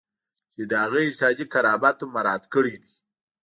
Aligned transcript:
چې 0.51 0.61
د 0.69 0.71
هغه 0.83 0.99
انساني 1.07 1.45
کرامت 1.53 1.97
مو 2.01 2.07
مراعات 2.15 2.43
کړی 2.53 2.75
دی. 2.81 2.93